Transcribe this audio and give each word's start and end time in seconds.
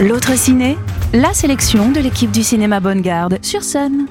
L'autre 0.00 0.36
ciné, 0.36 0.76
la 1.14 1.32
sélection 1.32 1.92
de 1.92 2.00
l'équipe 2.00 2.32
du 2.32 2.42
cinéma 2.42 2.80
Bonne 2.80 3.00
Garde 3.00 3.38
sur 3.42 3.62
Sun. 3.62 4.06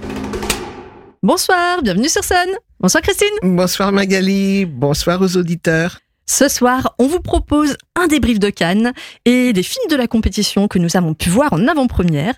Bonsoir, 1.21 1.81
bienvenue 1.83 2.07
sur 2.07 2.23
Sun. 2.23 2.47
Bonsoir 2.79 3.03
Christine. 3.03 3.27
Bonsoir 3.43 3.91
Magali, 3.91 4.65
bonsoir 4.65 5.21
aux 5.21 5.35
auditeurs. 5.35 5.99
Ce 6.25 6.47
soir, 6.47 6.95
on 6.99 7.07
vous 7.07 7.19
propose 7.19 7.75
un 7.95 8.07
débrief 8.07 8.39
de 8.39 8.49
Cannes 8.49 8.93
et 9.25 9.51
des 9.51 9.63
films 9.63 9.89
de 9.89 9.97
la 9.97 10.07
compétition 10.07 10.69
que 10.69 10.79
nous 10.79 10.95
avons 10.95 11.13
pu 11.13 11.29
voir 11.29 11.51
en 11.51 11.67
avant-première. 11.67 12.35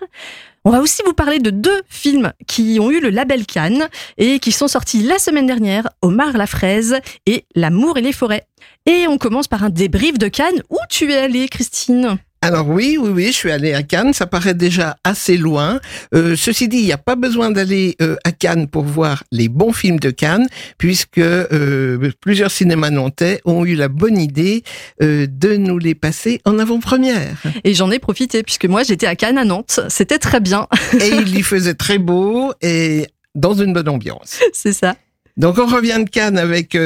On 0.68 0.70
va 0.70 0.82
aussi 0.82 1.00
vous 1.06 1.14
parler 1.14 1.38
de 1.38 1.48
deux 1.48 1.80
films 1.88 2.34
qui 2.46 2.76
ont 2.78 2.90
eu 2.90 3.00
le 3.00 3.08
label 3.08 3.46
Cannes 3.46 3.88
et 4.18 4.38
qui 4.38 4.52
sont 4.52 4.68
sortis 4.68 5.02
la 5.02 5.18
semaine 5.18 5.46
dernière, 5.46 5.88
Omar 6.02 6.36
la 6.36 6.46
fraise 6.46 7.00
et 7.24 7.46
L'amour 7.54 7.96
et 7.96 8.02
les 8.02 8.12
forêts. 8.12 8.46
Et 8.84 9.06
on 9.08 9.16
commence 9.16 9.48
par 9.48 9.64
un 9.64 9.70
débrief 9.70 10.18
de 10.18 10.28
Cannes. 10.28 10.62
Où 10.68 10.76
tu 10.90 11.10
es 11.10 11.16
allée, 11.16 11.48
Christine? 11.48 12.18
Alors 12.40 12.68
oui, 12.68 12.96
oui, 13.00 13.10
oui, 13.10 13.26
je 13.26 13.32
suis 13.32 13.50
allé 13.50 13.74
à 13.74 13.82
Cannes. 13.82 14.12
Ça 14.12 14.26
paraît 14.26 14.54
déjà 14.54 14.96
assez 15.02 15.36
loin. 15.36 15.80
Euh, 16.14 16.36
ceci 16.36 16.68
dit, 16.68 16.78
il 16.78 16.84
n'y 16.84 16.92
a 16.92 16.98
pas 16.98 17.16
besoin 17.16 17.50
d'aller 17.50 17.96
euh, 18.00 18.16
à 18.22 18.30
Cannes 18.30 18.68
pour 18.68 18.84
voir 18.84 19.24
les 19.32 19.48
bons 19.48 19.72
films 19.72 19.98
de 19.98 20.10
Cannes, 20.10 20.46
puisque 20.78 21.18
euh, 21.18 22.10
plusieurs 22.20 22.52
cinémas 22.52 22.90
nantais 22.90 23.40
ont 23.44 23.64
eu 23.64 23.74
la 23.74 23.88
bonne 23.88 24.18
idée 24.18 24.62
de 25.00 25.56
nous 25.56 25.78
les 25.78 25.94
passer 25.94 26.40
en 26.44 26.58
avant-première. 26.58 27.42
Et 27.64 27.74
j'en 27.74 27.90
ai 27.90 27.98
profité, 27.98 28.42
puisque 28.42 28.66
moi 28.66 28.82
j'étais 28.84 29.06
à 29.06 29.16
Cannes 29.16 29.38
à 29.38 29.44
Nantes. 29.44 29.80
C'était 29.88 30.18
très 30.18 30.40
bien. 30.40 30.68
et 31.00 31.08
il 31.08 31.36
y 31.36 31.42
faisait 31.42 31.74
très 31.74 31.98
beau 31.98 32.52
et 32.62 33.06
dans 33.34 33.54
une 33.54 33.72
bonne 33.72 33.88
ambiance. 33.88 34.38
C'est 34.52 34.72
ça. 34.72 34.96
Donc 35.36 35.58
on 35.58 35.66
revient 35.66 36.02
de 36.04 36.10
Cannes 36.10 36.38
avec, 36.38 36.76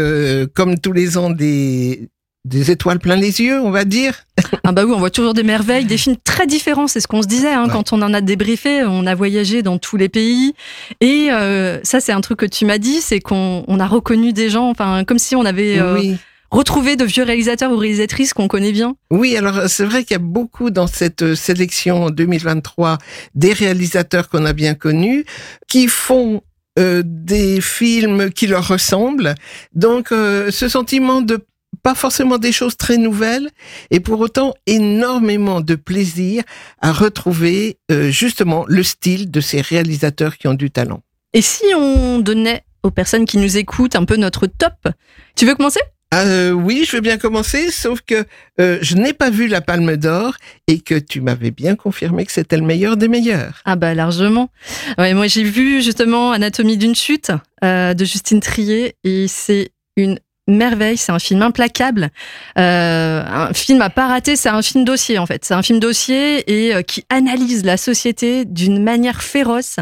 comme 0.54 0.78
tous 0.78 0.92
les 0.92 1.18
ans, 1.18 1.30
des, 1.30 2.08
des 2.44 2.70
étoiles 2.70 2.98
plein 2.98 3.16
les 3.16 3.40
yeux, 3.40 3.60
on 3.60 3.70
va 3.70 3.84
dire. 3.84 4.24
Ah 4.64 4.72
bah 4.72 4.84
oui, 4.84 4.92
on 4.94 4.98
voit 4.98 5.10
toujours 5.10 5.34
des 5.34 5.44
merveilles, 5.44 5.84
des 5.84 5.96
films 5.96 6.16
très 6.22 6.46
différents, 6.46 6.88
c'est 6.88 7.00
ce 7.00 7.06
qu'on 7.06 7.22
se 7.22 7.28
disait 7.28 7.52
hein, 7.52 7.68
quand 7.70 7.92
on 7.92 8.02
en 8.02 8.12
a 8.12 8.20
débriefé, 8.20 8.82
on 8.84 9.06
a 9.06 9.14
voyagé 9.14 9.62
dans 9.62 9.78
tous 9.78 9.96
les 9.96 10.08
pays. 10.08 10.54
Et 11.00 11.28
euh, 11.30 11.78
ça, 11.84 12.00
c'est 12.00 12.12
un 12.12 12.20
truc 12.20 12.40
que 12.40 12.46
tu 12.46 12.64
m'as 12.64 12.78
dit, 12.78 13.00
c'est 13.00 13.20
qu'on 13.20 13.64
on 13.66 13.80
a 13.80 13.86
reconnu 13.86 14.32
des 14.32 14.50
gens, 14.50 14.68
enfin 14.68 15.04
comme 15.04 15.18
si 15.18 15.36
on 15.36 15.44
avait... 15.44 15.78
Euh, 15.78 16.14
retrouvé 16.50 16.96
de 16.96 17.04
vieux 17.04 17.22
réalisateurs 17.22 17.72
ou 17.72 17.78
réalisatrices 17.78 18.34
qu'on 18.34 18.46
connaît 18.46 18.72
bien 18.72 18.94
Oui, 19.10 19.38
alors 19.38 19.70
c'est 19.70 19.86
vrai 19.86 20.04
qu'il 20.04 20.12
y 20.12 20.16
a 20.16 20.22
beaucoup 20.22 20.68
dans 20.68 20.86
cette 20.86 21.22
euh, 21.22 21.34
sélection 21.34 22.10
2023 22.10 22.98
des 23.34 23.54
réalisateurs 23.54 24.28
qu'on 24.28 24.44
a 24.44 24.52
bien 24.52 24.74
connus 24.74 25.24
qui 25.66 25.88
font 25.88 26.42
des 26.76 27.60
films 27.60 28.30
qui 28.30 28.46
leur 28.46 28.66
ressemblent. 28.66 29.34
Donc 29.74 30.08
ce 30.08 30.68
sentiment 30.70 31.20
de 31.20 31.38
pas 31.82 31.94
forcément 31.94 32.38
des 32.38 32.52
choses 32.52 32.76
très 32.76 32.96
nouvelles, 32.96 33.50
et 33.90 34.00
pour 34.00 34.20
autant 34.20 34.54
énormément 34.66 35.60
de 35.60 35.74
plaisir 35.74 36.44
à 36.80 36.92
retrouver 36.92 37.78
euh, 37.90 38.10
justement 38.10 38.64
le 38.68 38.82
style 38.82 39.30
de 39.30 39.40
ces 39.40 39.60
réalisateurs 39.60 40.38
qui 40.38 40.48
ont 40.48 40.54
du 40.54 40.70
talent. 40.70 41.02
Et 41.32 41.42
si 41.42 41.64
on 41.76 42.18
donnait 42.18 42.64
aux 42.82 42.90
personnes 42.90 43.24
qui 43.24 43.38
nous 43.38 43.56
écoutent 43.56 43.96
un 43.96 44.04
peu 44.04 44.16
notre 44.16 44.46
top, 44.46 44.88
tu 45.36 45.46
veux 45.46 45.54
commencer? 45.54 45.80
Ah, 46.14 46.26
euh, 46.26 46.50
oui, 46.50 46.84
je 46.86 46.96
veux 46.96 47.00
bien 47.00 47.16
commencer, 47.16 47.70
sauf 47.70 48.02
que 48.02 48.26
euh, 48.60 48.78
je 48.82 48.96
n'ai 48.96 49.14
pas 49.14 49.30
vu 49.30 49.46
la 49.48 49.62
Palme 49.62 49.96
d'Or 49.96 50.36
et 50.68 50.78
que 50.78 50.94
tu 50.98 51.22
m'avais 51.22 51.50
bien 51.50 51.74
confirmé 51.74 52.26
que 52.26 52.32
c'était 52.32 52.58
le 52.58 52.64
meilleur 52.64 52.98
des 52.98 53.08
meilleurs. 53.08 53.62
Ah 53.64 53.76
bah 53.76 53.94
largement. 53.94 54.50
Ouais, 54.98 55.14
moi 55.14 55.26
j'ai 55.26 55.42
vu 55.42 55.80
justement 55.80 56.32
Anatomie 56.32 56.76
d'une 56.76 56.94
chute 56.94 57.32
de 57.62 58.04
Justine 58.04 58.40
Trier 58.40 58.94
et 59.04 59.26
c'est 59.26 59.70
une 59.96 60.18
merveille, 60.48 60.96
c'est 60.96 61.12
un 61.12 61.18
film 61.18 61.42
implacable, 61.42 62.10
euh, 62.58 63.22
un 63.24 63.52
film 63.52 63.80
à 63.80 63.90
pas 63.90 64.08
rater, 64.08 64.34
c'est 64.34 64.48
un 64.48 64.62
film 64.62 64.84
dossier 64.84 65.18
en 65.18 65.26
fait, 65.26 65.44
c'est 65.44 65.54
un 65.54 65.62
film 65.62 65.78
dossier 65.78 66.42
et 66.50 66.74
euh, 66.74 66.82
qui 66.82 67.04
analyse 67.10 67.64
la 67.64 67.76
société 67.76 68.44
d'une 68.44 68.82
manière 68.82 69.22
féroce 69.22 69.76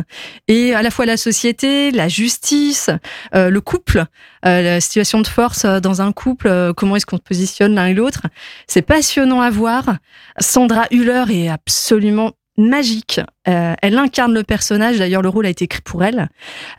et 0.49 0.75
à 0.75 0.83
la 0.83 0.91
fois 0.91 1.07
la 1.07 1.17
société, 1.17 1.91
la 1.91 2.09
justice, 2.09 2.91
euh, 3.35 3.49
le 3.49 3.61
couple, 3.61 4.05
la 4.43 4.81
situation 4.81 5.21
de 5.21 5.27
force 5.27 5.67
dans 5.67 6.01
un 6.01 6.13
couple, 6.13 6.73
comment 6.75 6.97
est-ce 6.97 7.05
qu'on 7.05 7.19
se 7.19 7.23
positionne 7.23 7.75
l'un 7.75 7.87
et 7.87 7.95
l'autre, 7.95 8.23
c'est 8.67 8.81
passionnant 8.81 9.43
à 9.43 9.51
voir. 9.51 9.97
Sandra 10.39 10.87
Hüller 10.91 11.25
est 11.31 11.49
absolument 11.51 12.33
magique. 12.61 13.21
Euh, 13.49 13.75
elle 13.83 13.99
incarne 13.99 14.35
le 14.35 14.45
personnage. 14.45 14.99
D'ailleurs, 14.99 15.23
le 15.23 15.29
rôle 15.29 15.47
a 15.47 15.51
été 15.51 15.65
écrit 15.65 15.83
pour 15.83 16.05
elle. 16.05 16.29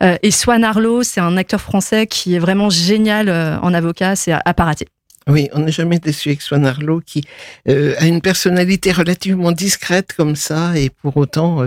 Euh, 0.02 0.16
et 0.22 0.30
Swan 0.30 0.64
Arlo, 0.64 1.02
c'est 1.02 1.20
un 1.20 1.36
acteur 1.36 1.60
français 1.60 2.06
qui 2.06 2.34
est 2.34 2.38
vraiment 2.38 2.70
génial 2.70 3.28
euh, 3.28 3.58
en 3.60 3.74
avocat. 3.74 4.16
C'est 4.16 4.32
à, 4.32 4.54
pas 4.54 4.64
rater. 4.64 4.86
Oui, 5.28 5.48
on 5.52 5.60
n'est 5.60 5.72
jamais 5.72 6.00
déçu 6.00 6.30
avec 6.30 6.42
Swan 6.42 6.66
Arlo 6.66 7.00
qui 7.00 7.22
a 7.68 8.06
une 8.06 8.20
personnalité 8.20 8.90
relativement 8.90 9.52
discrète 9.52 10.14
comme 10.16 10.34
ça 10.34 10.76
et 10.76 10.90
pour 10.90 11.16
autant 11.16 11.64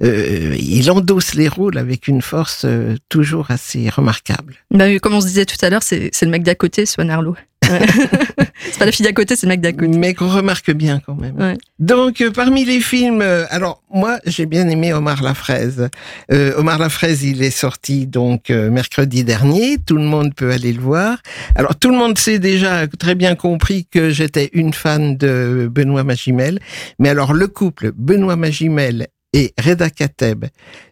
il 0.00 0.90
endosse 0.90 1.34
les 1.34 1.48
rôles 1.48 1.76
avec 1.76 2.08
une 2.08 2.22
force 2.22 2.64
toujours 3.10 3.50
assez 3.50 3.90
remarquable. 3.90 4.54
Bah, 4.70 4.98
comme 5.00 5.12
on 5.12 5.20
se 5.20 5.26
disait 5.26 5.44
tout 5.44 5.58
à 5.60 5.68
l'heure, 5.68 5.82
c'est 5.82 6.10
le 6.22 6.28
mec 6.28 6.44
d'à 6.44 6.54
côté, 6.54 6.86
Swan 6.86 7.10
Arlo. 7.10 7.36
c'est 8.58 8.78
pas 8.78 8.86
la 8.86 8.92
fille 8.92 9.04
d'à 9.04 9.12
côté, 9.12 9.36
c'est 9.36 9.46
le 9.46 9.50
mec 9.50 9.60
d'à 9.60 9.72
côté. 9.72 9.96
Mais 9.98 10.14
qu'on 10.14 10.28
remarque 10.28 10.70
bien 10.70 11.00
quand 11.04 11.14
même. 11.14 11.56
Donc, 11.78 12.20
euh, 12.20 12.30
parmi 12.30 12.64
les 12.64 12.80
films, 12.80 13.22
euh, 13.22 13.44
alors 13.50 13.82
moi, 13.92 14.18
j'ai 14.26 14.46
bien 14.46 14.68
aimé 14.68 14.92
Omar 14.92 15.22
la 15.22 15.34
fraise. 15.34 15.88
Euh, 16.32 16.52
Omar 16.56 16.78
la 16.78 16.88
fraise, 16.88 17.22
il 17.22 17.42
est 17.42 17.50
sorti 17.50 18.06
donc 18.06 18.50
mercredi 18.50 19.24
dernier. 19.24 19.78
Tout 19.78 19.96
le 19.96 20.04
monde 20.04 20.34
peut 20.34 20.50
aller 20.50 20.72
le 20.72 20.80
voir. 20.80 21.18
Alors, 21.54 21.76
tout 21.76 21.90
le 21.90 21.96
monde 21.96 22.18
sait 22.18 22.38
déjà 22.38 22.86
très 22.86 23.14
bien 23.14 23.34
compris 23.34 23.86
que 23.86 24.10
j'étais 24.10 24.50
une 24.52 24.72
fan 24.72 25.16
de 25.16 25.68
Benoît 25.70 26.04
Magimel. 26.04 26.58
Mais 26.98 27.08
alors, 27.08 27.32
le 27.32 27.46
couple 27.46 27.92
Benoît 27.96 28.36
Magimel 28.36 29.08
et 29.32 29.52
Reda 29.62 29.90
Kateb 29.90 30.46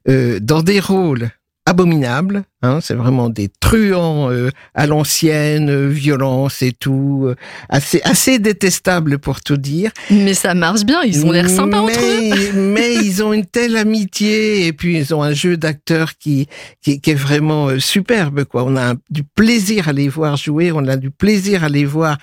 dans 0.06 0.62
des 0.62 0.80
rôles 0.80 1.30
abominables, 1.72 2.44
Hein, 2.64 2.78
c'est 2.80 2.94
vraiment 2.94 3.28
des 3.28 3.50
truands 3.58 4.30
euh, 4.30 4.50
à 4.72 4.86
l'ancienne, 4.86 5.68
euh, 5.68 5.88
violence 5.88 6.62
et 6.62 6.70
tout, 6.70 7.24
euh, 7.26 7.34
assez 7.68 8.00
assez 8.04 8.38
détestable 8.38 9.18
pour 9.18 9.40
tout 9.40 9.56
dire. 9.56 9.90
Mais 10.10 10.32
ça 10.32 10.54
marche 10.54 10.84
bien, 10.84 11.02
ils 11.02 11.26
ont 11.26 11.32
l'air 11.32 11.50
sympas 11.50 11.80
entre 11.80 11.98
eux. 11.98 12.52
mais 12.54 12.94
ils 12.94 13.24
ont 13.24 13.32
une 13.32 13.46
telle 13.46 13.76
amitié 13.76 14.68
et 14.68 14.72
puis 14.72 14.96
ils 14.96 15.12
ont 15.12 15.24
un 15.24 15.32
jeu 15.32 15.56
d'acteurs 15.56 16.16
qui, 16.16 16.46
qui, 16.80 17.00
qui 17.00 17.10
est 17.10 17.16
vraiment 17.16 17.80
superbe 17.80 18.44
quoi. 18.44 18.62
On 18.62 18.76
a 18.76 18.94
du 19.10 19.24
plaisir 19.24 19.88
à 19.88 19.92
les 19.92 20.08
voir 20.08 20.36
jouer, 20.36 20.70
on 20.70 20.86
a 20.86 20.96
du 20.96 21.10
plaisir 21.10 21.64
à 21.64 21.68
les 21.68 21.84
voir 21.84 22.18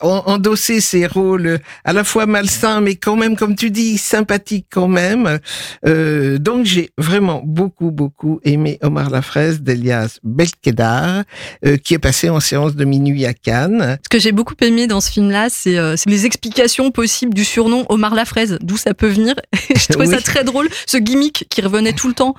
endosser 0.00 0.80
ces 0.80 1.06
rôles 1.06 1.58
à 1.84 1.92
la 1.92 2.04
fois 2.04 2.24
malsains 2.24 2.80
mais 2.80 2.94
quand 2.94 3.16
même 3.16 3.36
comme 3.36 3.54
tu 3.54 3.70
dis 3.70 3.98
sympathiques 3.98 4.68
quand 4.70 4.88
même. 4.88 5.40
donc 5.84 6.64
j'ai 6.64 6.88
vraiment 6.96 7.42
beaucoup 7.44 7.90
beaucoup 7.90 8.35
aimé 8.44 8.78
Omar 8.82 9.10
Lafayette 9.10 9.26
fraise 9.26 9.60
d'Elias 9.60 10.18
Belkedar, 10.22 11.24
euh, 11.64 11.76
qui 11.76 11.94
est 11.94 11.98
passé 11.98 12.30
en 12.30 12.40
séance 12.40 12.74
de 12.74 12.84
minuit 12.84 13.26
à 13.26 13.34
Cannes. 13.34 13.98
Ce 14.04 14.08
que 14.08 14.18
j'ai 14.18 14.32
beaucoup 14.32 14.54
aimé 14.62 14.86
dans 14.86 15.00
ce 15.00 15.10
film-là, 15.10 15.48
c'est 15.50 15.76
euh, 15.76 15.96
les 16.06 16.24
explications 16.24 16.90
possibles 16.90 17.34
du 17.34 17.44
surnom 17.44 17.84
Omar 17.90 18.14
la 18.14 18.24
fraise, 18.24 18.56
d'où 18.62 18.76
ça 18.76 18.94
peut 18.94 19.08
venir. 19.08 19.34
je 19.76 19.86
trouvais 19.90 20.06
ça 20.06 20.22
très 20.22 20.44
drôle, 20.44 20.68
ce 20.86 20.96
gimmick 20.96 21.46
qui 21.50 21.60
revenait 21.60 21.92
tout 21.92 22.08
le 22.08 22.14
temps. 22.14 22.34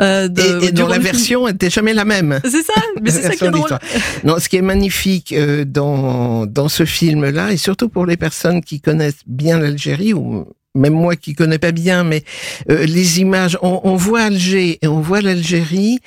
Euh, 0.00 0.28
de, 0.28 0.64
et, 0.64 0.72
dont 0.72 0.86
la 0.86 0.98
version 0.98 1.48
n'était 1.48 1.70
jamais 1.70 1.92
la 1.92 2.04
même. 2.04 2.40
C'est 2.44 2.62
ça, 2.62 2.80
mais 3.02 3.10
c'est 3.10 3.22
ça 3.22 3.34
qui 3.34 3.44
est 3.44 3.50
drôle. 3.50 3.78
Non, 4.24 4.38
ce 4.38 4.48
qui 4.48 4.56
est 4.56 4.62
magnifique 4.62 5.32
euh, 5.32 5.64
dans, 5.64 6.46
dans 6.46 6.68
ce 6.68 6.84
film-là, 6.84 7.52
et 7.52 7.56
surtout 7.56 7.88
pour 7.88 8.06
les 8.06 8.16
personnes 8.16 8.62
qui 8.62 8.80
connaissent 8.80 9.22
bien 9.26 9.58
l'Algérie, 9.58 10.14
ou 10.14 10.46
même 10.74 10.94
moi 10.94 11.16
qui 11.16 11.34
connais 11.34 11.58
pas 11.58 11.72
bien, 11.72 12.04
mais 12.04 12.22
euh, 12.70 12.84
les 12.86 13.20
images, 13.20 13.58
on, 13.62 13.80
on, 13.84 13.96
voit 13.96 14.22
Alger 14.22 14.78
et 14.82 14.88
on 14.88 15.00
voit 15.00 15.20
l'Algérie 15.20 15.98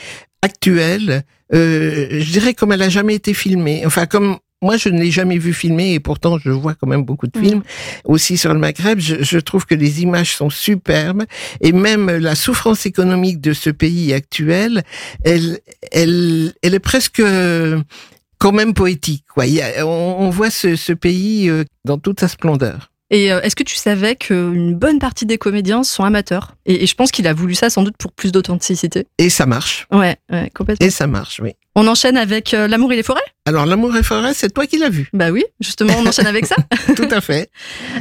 actuelle, 0.41 1.23
euh, 1.53 2.07
je 2.11 2.31
dirais 2.31 2.53
comme 2.53 2.71
elle 2.71 2.81
a 2.81 2.89
jamais 2.89 3.15
été 3.15 3.33
filmée. 3.33 3.83
Enfin, 3.85 4.05
comme 4.05 4.37
moi, 4.63 4.77
je 4.77 4.89
ne 4.89 4.99
l'ai 4.99 5.09
jamais 5.09 5.39
vu 5.39 5.53
filmer 5.53 5.93
et 5.93 5.99
pourtant 5.99 6.37
je 6.37 6.51
vois 6.51 6.75
quand 6.75 6.85
même 6.87 7.03
beaucoup 7.03 7.25
de 7.27 7.37
films 7.37 7.59
mm. 7.59 7.63
aussi 8.05 8.37
sur 8.37 8.53
le 8.53 8.59
Maghreb. 8.59 8.99
Je, 8.99 9.23
je, 9.23 9.39
trouve 9.39 9.65
que 9.65 9.73
les 9.73 10.03
images 10.03 10.35
sont 10.35 10.51
superbes 10.51 11.23
et 11.61 11.71
même 11.71 12.09
la 12.09 12.35
souffrance 12.35 12.85
économique 12.85 13.41
de 13.41 13.53
ce 13.53 13.71
pays 13.71 14.13
actuel, 14.13 14.83
elle, 15.23 15.59
elle, 15.91 16.53
elle 16.61 16.75
est 16.75 16.79
presque 16.79 17.21
quand 18.41 18.51
même 18.51 18.73
poétique. 18.73 19.25
Quoi. 19.31 19.45
on, 19.79 20.15
on, 20.19 20.29
voit 20.31 20.49
ce, 20.49 20.75
ce 20.75 20.93
pays 20.93 21.47
euh, 21.47 21.63
dans 21.85 21.99
toute 21.99 22.19
sa 22.19 22.27
splendeur. 22.27 22.90
Et 23.11 23.31
euh, 23.31 23.41
est-ce 23.41 23.57
que 23.57 23.63
tu 23.63 23.75
savais 23.75 24.15
qu'une 24.15 24.73
bonne 24.73 24.97
partie 24.97 25.25
des 25.25 25.37
comédiens 25.37 25.83
sont 25.83 26.05
amateurs? 26.05 26.55
Et, 26.65 26.87
je 26.87 26.95
pense 26.95 27.11
qu'il 27.11 27.27
a 27.27 27.33
voulu 27.33 27.55
ça 27.55 27.69
sans 27.69 27.83
doute 27.83 27.97
pour 27.97 28.13
plus 28.13 28.31
d'authenticité. 28.31 29.05
Et 29.17 29.29
ça 29.29 29.45
marche. 29.45 29.85
Ouais, 29.91 30.15
ouais, 30.31 30.49
complètement. 30.55 30.87
Et 30.87 30.89
ça 30.89 31.07
marche, 31.07 31.41
oui. 31.43 31.51
On 31.75 31.87
enchaîne 31.87 32.15
avec 32.15 32.53
euh, 32.53 32.69
L'amour 32.69 32.93
et 32.93 32.95
les 32.95 33.03
forêts? 33.03 33.21
Alors, 33.45 33.65
L'amour 33.65 33.93
et 33.93 33.97
les 33.97 34.03
forêts, 34.03 34.33
c'est 34.33 34.53
toi 34.53 34.65
qui 34.65 34.77
l'as 34.77 34.89
vu. 34.89 35.09
Bah 35.11 35.29
oui, 35.29 35.43
justement, 35.59 35.93
on 35.99 36.07
enchaîne 36.07 36.27
avec 36.27 36.45
ça. 36.45 36.55
Tout 36.95 37.07
à 37.11 37.19
fait. 37.19 37.49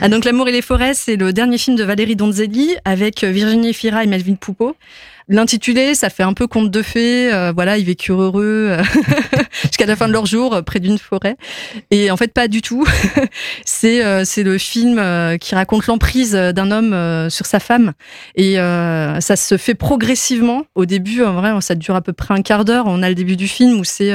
Ah, 0.01 0.09
donc, 0.09 0.25
L'amour 0.25 0.49
et 0.49 0.53
les 0.53 0.63
forêts, 0.63 0.95
c'est 0.95 1.17
le 1.17 1.33
dernier 1.33 1.59
film 1.59 1.77
de 1.77 1.83
Valérie 1.83 2.15
Donzelli 2.15 2.77
avec 2.85 3.25
euh, 3.25 3.31
Virginie 3.31 3.75
Fira 3.75 4.05
et 4.05 4.07
Melvin 4.07 4.37
Poupeau. 4.37 4.77
L'intitulé, 5.31 5.95
ça 5.95 6.11
fait 6.11 6.23
un 6.23 6.35
peu 6.35 6.47
conte 6.47 6.71
de 6.71 6.83
fées. 6.83 7.33
euh, 7.33 7.53
voilà, 7.55 7.79
ils 7.79 7.87
vécurent 7.87 8.21
heureux 8.21 8.69
euh, 8.71 8.83
jusqu'à 9.63 9.87
la 9.87 9.97
fin 9.97 10.09
de 10.09 10.13
leur 10.13 10.27
jour 10.27 10.55
euh, 10.55 10.63
près 10.63 10.81
d'une 10.81 10.99
forêt. 10.99 11.37
Et 11.91 12.11
en 12.11 12.19
fait, 12.19 12.35
pas 12.35 12.49
du 12.49 12.61
tout. 12.61 12.87
c'est 13.65 14.05
euh, 14.05 14.25
c'est 14.27 14.43
le 14.43 14.59
film 14.59 14.99
euh, 14.99 15.39
qui 15.39 15.55
raconte 15.55 15.87
l'emprise 15.87 16.33
d'un 16.33 16.71
homme 16.71 17.31
sur 17.31 17.47
sa 17.47 17.61
femme. 17.61 17.93
Et 18.35 18.57
ça 18.57 19.37
se 19.37 19.57
fait 19.57 19.75
progressivement. 19.75 20.65
Au 20.75 20.85
début, 20.85 21.23
en 21.23 21.33
vrai, 21.35 21.53
ça 21.61 21.75
dure 21.75 21.95
à 21.95 22.03
peu 22.03 22.13
près 22.13 22.35
un 22.35 22.43
quart 22.43 22.65
d'heure. 22.65 22.85
On 22.87 23.03
a 23.03 23.09
le 23.09 23.15
début 23.15 23.37
du 23.37 23.49
film 23.49 23.79
où 23.81 23.85
c'est 23.85 24.13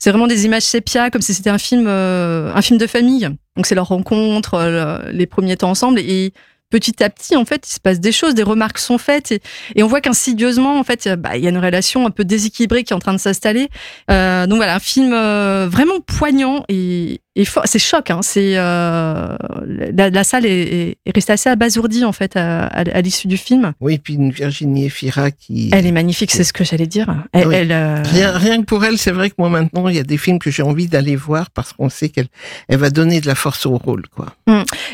c'est 0.00 0.10
vraiment 0.10 0.26
des 0.26 0.46
images 0.46 0.62
sépia, 0.62 1.10
comme 1.10 1.20
si 1.20 1.34
c'était 1.34 1.50
un 1.50 1.58
film 1.58 1.84
euh, 1.86 2.52
un 2.54 2.62
film 2.62 2.78
de 2.78 2.86
famille. 2.86 3.28
Donc 3.54 3.66
c'est 3.66 3.74
leur 3.74 3.88
rencontre, 3.88 4.54
euh, 4.54 4.98
les 5.12 5.26
premiers 5.26 5.58
temps 5.58 5.70
ensemble. 5.70 6.00
Et 6.00 6.32
petit 6.70 7.02
à 7.02 7.10
petit, 7.10 7.36
en 7.36 7.44
fait, 7.44 7.68
il 7.68 7.74
se 7.74 7.80
passe 7.80 8.00
des 8.00 8.12
choses, 8.12 8.34
des 8.34 8.42
remarques 8.42 8.78
sont 8.78 8.98
faites, 8.98 9.32
et, 9.32 9.42
et 9.74 9.82
on 9.82 9.86
voit 9.86 10.00
qu'insidieusement, 10.00 10.78
en 10.78 10.84
fait, 10.84 11.08
bah, 11.18 11.36
il 11.36 11.44
y 11.44 11.46
a 11.46 11.50
une 11.50 11.58
relation 11.58 12.06
un 12.06 12.10
peu 12.10 12.24
déséquilibrée 12.24 12.84
qui 12.84 12.92
est 12.92 12.96
en 12.96 13.00
train 13.00 13.12
de 13.12 13.18
s'installer. 13.18 13.68
Euh, 14.10 14.46
donc 14.46 14.56
voilà, 14.56 14.76
un 14.76 14.80
film 14.80 15.12
euh, 15.12 15.68
vraiment 15.70 16.00
poignant 16.00 16.64
et. 16.68 17.20
C'est 17.64 17.78
choc. 17.78 18.10
Hein, 18.10 18.20
c'est 18.22 18.56
euh, 18.56 19.36
la, 19.66 20.10
la 20.10 20.24
salle 20.24 20.46
est, 20.46 20.50
est, 20.62 20.96
est 21.06 21.14
restée 21.14 21.32
assez 21.32 21.48
abasourdie 21.48 22.04
en 22.04 22.12
fait 22.12 22.36
à, 22.36 22.66
à, 22.66 22.80
à 22.80 23.00
l'issue 23.00 23.28
du 23.28 23.36
film. 23.36 23.72
Oui, 23.80 23.98
puis 23.98 24.14
une 24.14 24.30
Virginie 24.30 24.86
Efira 24.86 25.30
qui. 25.30 25.70
Elle 25.72 25.86
est 25.86 25.92
magnifique, 25.92 26.30
c'est 26.30 26.44
ce 26.44 26.52
que 26.52 26.64
j'allais 26.64 26.86
dire. 26.86 27.14
Elle, 27.32 27.46
Oui. 27.48 27.54
elle, 27.56 27.72
euh, 27.72 28.02
Rien, 28.04 28.32
rien 28.32 28.60
que 28.60 28.64
pour 28.66 28.84
elle, 28.84 28.98
c'est 28.98 29.10
vrai 29.12 29.30
que 29.30 29.34
moi 29.38 29.48
maintenant, 29.48 29.88
il 29.88 29.96
y 29.96 29.98
a 29.98 30.02
des 30.04 30.16
films 30.18 30.38
que 30.38 30.50
j'ai 30.50 30.62
envie 30.62 30.86
d'aller 30.88 31.16
voir 31.16 31.50
parce 31.50 31.72
qu'on 31.72 31.88
sait 31.88 32.08
qu'elle 32.08 32.28
elle 32.68 32.78
va 32.78 32.90
donner 32.90 33.20
de 33.20 33.26
la 33.26 33.34
force 33.34 33.66
au 33.66 33.76
rôle, 33.76 34.04
quoi. 34.14 34.26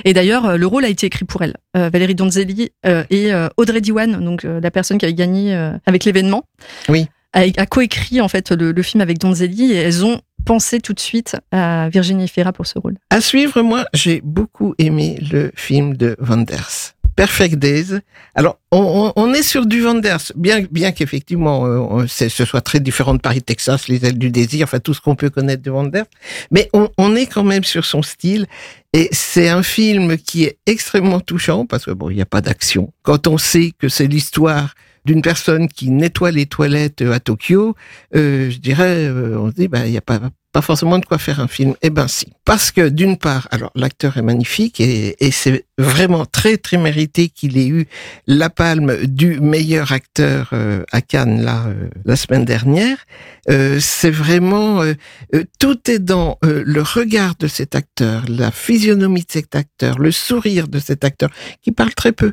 Et 0.04 0.12
d'ailleurs, 0.12 0.46
euh, 0.46 0.56
le 0.56 0.66
rôle 0.66 0.84
a 0.84 0.88
été 0.88 1.06
écrit 1.06 1.24
pour 1.24 1.42
elle. 1.42 1.54
Euh, 1.76 1.90
Valérie 1.92 2.14
Donzelli 2.14 2.70
et 3.10 3.30
Audrey 3.56 3.80
Diwan, 3.80 4.22
donc 4.24 4.44
la 4.44 4.70
personne 4.70 4.98
qui 4.98 5.04
avait 5.04 5.14
gagné 5.14 5.54
avec 5.86 6.04
l'événement, 6.04 6.44
Oui. 6.88 7.06
a, 7.32 7.40
a 7.56 7.66
coécrit 7.66 8.20
en 8.20 8.28
fait 8.28 8.50
le, 8.52 8.72
le 8.72 8.82
film 8.82 9.00
avec 9.00 9.18
Donzelli 9.18 9.72
et 9.72 9.76
elles 9.76 10.04
ont 10.04 10.20
pensé 10.46 10.80
tout 10.80 10.94
de 10.94 11.00
suite 11.00 11.36
à 11.52 11.90
Virginie 11.90 12.28
Fira 12.28 12.52
pour 12.52 12.66
ce 12.66 12.78
rôle. 12.78 12.96
À 13.10 13.20
suivre, 13.20 13.60
moi, 13.62 13.84
j'ai 13.92 14.22
beaucoup 14.24 14.74
aimé 14.78 15.18
le 15.30 15.50
film 15.54 15.96
de 15.96 16.16
Wanders. 16.20 16.94
Perfect 17.16 17.56
Days. 17.56 18.00
Alors, 18.34 18.58
on, 18.70 19.32
est 19.32 19.42
sur 19.42 19.64
du 19.64 19.82
Wanders, 19.82 20.32
bien, 20.36 20.92
qu'effectivement, 20.92 21.66
euh, 21.66 22.06
ce 22.06 22.44
soit 22.44 22.60
très 22.60 22.78
différent 22.78 23.14
de 23.14 23.20
Paris, 23.20 23.42
Texas, 23.42 23.88
Les 23.88 24.04
Ailes 24.04 24.18
du 24.18 24.30
Désir, 24.30 24.64
enfin 24.64 24.80
tout 24.80 24.92
ce 24.92 25.00
qu'on 25.00 25.16
peut 25.16 25.30
connaître 25.30 25.62
de 25.62 25.70
Wanders, 25.70 26.04
mais 26.50 26.68
on, 26.74 26.90
on 26.98 27.16
est 27.16 27.26
quand 27.26 27.42
même 27.42 27.64
sur 27.64 27.86
son 27.86 28.02
style. 28.02 28.46
Et 28.92 29.08
c'est 29.12 29.48
un 29.48 29.62
film 29.62 30.18
qui 30.18 30.44
est 30.44 30.58
extrêmement 30.66 31.20
touchant 31.20 31.64
parce 31.64 31.86
que 31.86 31.90
bon, 31.90 32.10
il 32.10 32.16
n'y 32.16 32.22
a 32.22 32.26
pas 32.26 32.42
d'action. 32.42 32.92
Quand 33.02 33.26
on 33.26 33.38
sait 33.38 33.72
que 33.78 33.88
c'est 33.88 34.06
l'histoire 34.06 34.74
d'une 35.06 35.22
personne 35.22 35.68
qui 35.68 35.90
nettoie 35.90 36.32
les 36.32 36.46
toilettes 36.46 37.00
euh, 37.00 37.12
à 37.12 37.20
Tokyo, 37.20 37.74
euh, 38.14 38.50
je 38.50 38.58
dirais, 38.58 39.06
euh, 39.06 39.38
on 39.38 39.50
se 39.50 39.54
dit, 39.54 39.68
bah, 39.68 39.86
il 39.86 39.92
n'y 39.92 39.96
a 39.96 40.02
pas, 40.02 40.20
pas 40.56 40.62
forcément 40.62 40.98
de 40.98 41.04
quoi 41.04 41.18
faire 41.18 41.40
un 41.40 41.48
film. 41.48 41.74
Eh 41.82 41.90
ben 41.90 42.08
si. 42.08 42.28
Parce 42.46 42.70
que 42.70 42.88
d'une 42.88 43.18
part, 43.18 43.46
alors 43.50 43.70
l'acteur 43.74 44.16
est 44.16 44.22
magnifique 44.22 44.80
et, 44.80 45.14
et 45.24 45.30
c'est 45.30 45.66
vraiment 45.76 46.24
très 46.24 46.56
très 46.56 46.78
mérité 46.78 47.28
qu'il 47.28 47.58
ait 47.58 47.66
eu 47.68 47.86
la 48.26 48.48
palme 48.48 49.04
du 49.04 49.38
meilleur 49.38 49.92
acteur 49.92 50.48
euh, 50.54 50.82
à 50.92 51.02
Cannes 51.02 51.42
là 51.42 51.66
euh, 51.66 51.90
la 52.06 52.16
semaine 52.16 52.46
dernière. 52.46 52.96
Euh, 53.50 53.78
c'est 53.80 54.10
vraiment 54.10 54.80
euh, 54.80 54.94
tout 55.58 55.90
est 55.90 55.98
dans 55.98 56.38
le 56.42 56.80
regard 56.80 57.34
de 57.38 57.48
cet 57.48 57.74
acteur, 57.74 58.24
la 58.26 58.50
physionomie 58.50 59.24
de 59.24 59.32
cet 59.32 59.54
acteur, 59.54 59.98
le 59.98 60.10
sourire 60.10 60.68
de 60.68 60.78
cet 60.78 61.04
acteur 61.04 61.28
qui 61.60 61.70
parle 61.70 61.92
très 61.92 62.12
peu. 62.12 62.32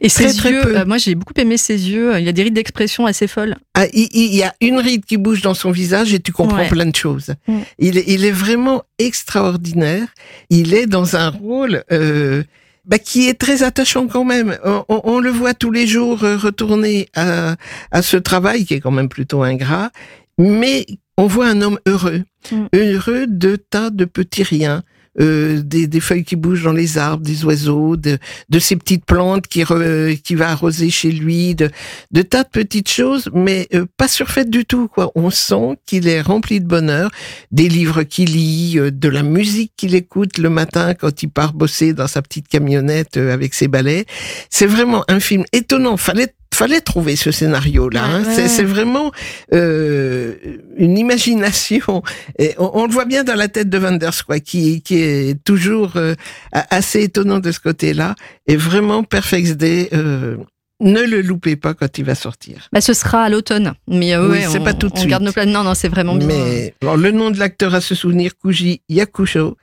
Et 0.00 0.08
Très, 0.08 0.28
ses 0.30 0.36
très 0.36 0.50
yeux, 0.52 0.62
peu. 0.62 0.78
euh, 0.78 0.84
moi 0.84 0.98
j'ai 0.98 1.14
beaucoup 1.14 1.32
aimé 1.36 1.56
ses 1.56 1.88
yeux. 1.90 2.18
Il 2.18 2.24
y 2.24 2.28
a 2.28 2.32
des 2.32 2.42
rides 2.42 2.54
d'expression 2.54 3.06
assez 3.06 3.28
folles. 3.28 3.56
Ah, 3.74 3.86
il, 3.92 4.08
il 4.12 4.34
y 4.34 4.42
a 4.42 4.52
une 4.60 4.78
ride 4.78 5.04
qui 5.04 5.16
bouge 5.16 5.42
dans 5.42 5.54
son 5.54 5.70
visage 5.70 6.12
et 6.12 6.18
tu 6.20 6.32
comprends 6.32 6.58
Ouais. 6.58 6.68
plein 6.68 6.86
de 6.86 6.96
choses. 6.96 7.34
Mm. 7.46 7.58
Il, 7.78 7.98
est- 7.98 8.04
il 8.08 8.24
est 8.24 8.32
vraiment 8.32 8.82
extraordinaire. 8.98 10.08
Il 10.50 10.74
est 10.74 10.86
dans 10.86 11.14
un 11.16 11.28
rôle 11.30 11.84
euh, 11.92 12.42
bah, 12.84 12.98
qui 12.98 13.28
est 13.28 13.34
très 13.38 13.62
attachant 13.62 14.08
quand 14.08 14.24
même. 14.24 14.58
On, 14.64 14.84
on- 14.88 15.00
on 15.04 15.20
le 15.20 15.30
voit 15.30 15.54
tous 15.54 15.70
les 15.70 15.86
jours 15.86 16.24
euh, 16.24 16.36
retourner 16.36 17.08
à, 17.14 17.54
à 17.92 18.02
ce 18.02 18.16
travail 18.16 18.64
qui 18.64 18.74
est 18.74 18.80
quand 18.80 18.90
même 18.90 19.08
plutôt 19.08 19.42
ingrat, 19.44 19.90
mais 20.38 20.84
on 21.16 21.26
voit 21.26 21.46
un 21.48 21.62
homme 21.62 21.78
heureux, 21.86 22.22
Mm. 22.50 22.66
heureux 22.74 23.26
de 23.28 23.56
tas 23.56 23.90
de 23.90 24.04
petits 24.06 24.42
riens. 24.42 24.82
Euh, 25.18 25.62
des, 25.62 25.86
des 25.86 26.00
feuilles 26.00 26.24
qui 26.24 26.36
bougent 26.36 26.62
dans 26.62 26.72
les 26.72 26.98
arbres, 26.98 27.24
des 27.24 27.44
oiseaux, 27.44 27.96
de, 27.96 28.18
de 28.48 28.58
ces 28.58 28.76
petites 28.76 29.04
plantes 29.04 29.46
qui, 29.48 29.62
re- 29.62 30.20
qui 30.20 30.34
va 30.34 30.50
arroser 30.50 30.90
chez 30.90 31.10
lui, 31.10 31.54
de, 31.54 31.70
de 32.10 32.22
tas 32.22 32.44
de 32.44 32.48
petites 32.48 32.88
choses, 32.90 33.28
mais 33.34 33.66
euh, 33.74 33.86
pas 33.96 34.08
surfaites 34.08 34.50
du 34.50 34.64
tout. 34.64 34.88
Quoi. 34.88 35.10
On 35.14 35.30
sent 35.30 35.78
qu'il 35.86 36.06
est 36.06 36.20
rempli 36.20 36.60
de 36.60 36.66
bonheur, 36.66 37.10
des 37.50 37.68
livres 37.68 38.02
qu'il 38.02 38.32
lit, 38.32 38.78
euh, 38.78 38.90
de 38.90 39.08
la 39.08 39.22
musique 39.22 39.72
qu'il 39.76 39.94
écoute 39.94 40.38
le 40.38 40.50
matin 40.50 40.94
quand 40.94 41.22
il 41.22 41.28
part 41.28 41.54
bosser 41.54 41.92
dans 41.92 42.06
sa 42.06 42.22
petite 42.22 42.48
camionnette 42.48 43.16
euh, 43.16 43.32
avec 43.34 43.54
ses 43.54 43.68
balais. 43.68 44.04
C'est 44.50 44.66
vraiment 44.66 45.04
un 45.08 45.20
film 45.20 45.44
étonnant. 45.52 45.96
Fallait 45.96 46.34
fallait 46.60 46.80
trouver 46.92 47.16
ce 47.16 47.30
scénario-là. 47.30 48.04
hein. 48.04 48.22
Ouais. 48.24 48.48
C'est- 48.48 48.62
vraiment 48.76 49.10
euh, 49.54 50.34
une 50.76 50.96
imagination. 50.98 52.02
Et 52.38 52.54
on, 52.58 52.70
on 52.74 52.86
le 52.86 52.92
voit 52.92 53.06
bien 53.06 53.24
dans 53.24 53.34
la 53.34 53.48
tête 53.48 53.68
de 53.70 53.78
Wanders, 53.78 54.24
quoi, 54.26 54.38
qui, 54.40 54.82
qui 54.82 54.96
est 55.00 55.42
toujours 55.44 55.92
euh, 55.96 56.14
assez 56.52 57.02
étonnant 57.04 57.38
de 57.40 57.50
ce 57.52 57.60
côté-là. 57.60 58.14
Et 58.46 58.56
vraiment, 58.56 59.02
Perfect 59.02 59.52
Day, 59.56 59.88
euh, 59.94 60.36
ne 60.80 61.02
le 61.02 61.20
loupez 61.22 61.56
pas 61.56 61.74
quand 61.74 61.98
il 61.98 62.04
va 62.04 62.14
sortir. 62.14 62.68
Bah, 62.72 62.80
ce 62.80 62.92
sera 62.94 63.24
à 63.24 63.28
l'automne. 63.28 63.72
Mais 63.88 64.14
euh, 64.14 64.22
Oui, 64.28 64.38
ouais, 64.38 64.46
c'est 64.50 64.58
on, 64.60 64.64
pas 64.64 64.74
tout 64.74 64.88
de 64.88 64.94
on 64.94 64.96
suite. 64.96 65.10
garde 65.10 65.22
nos 65.22 65.32
plans. 65.32 65.46
Non, 65.46 65.62
non, 65.64 65.74
c'est 65.74 65.88
vraiment 65.88 66.14
bien. 66.14 66.26
Mais 66.28 66.74
alors, 66.82 66.96
le 66.96 67.10
nom 67.10 67.30
de 67.30 67.38
l'acteur 67.38 67.74
à 67.74 67.80
se 67.80 67.94
souvenir, 67.94 68.32
Kuji 68.42 68.82
Yakusho. 68.88 69.56